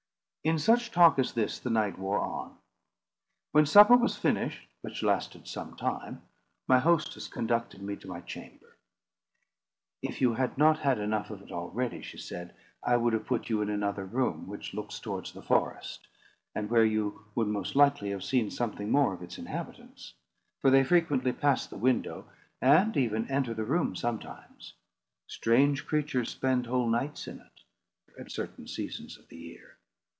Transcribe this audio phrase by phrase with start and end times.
[0.43, 2.57] In such talk as this the night wore on.
[3.51, 6.23] When supper was finished, which lasted some time,
[6.67, 8.75] my hostess conducted me to my chamber.
[10.01, 13.51] "If you had not had enough of it already," she said, "I would have put
[13.51, 16.07] you in another room, which looks towards the forest;
[16.55, 20.15] and where you would most likely have seen something more of its inhabitants.
[20.59, 22.27] For they frequently pass the window,
[22.59, 24.73] and even enter the room sometimes.
[25.27, 27.61] Strange creatures spend whole nights in it,
[28.19, 29.77] at certain seasons of the year.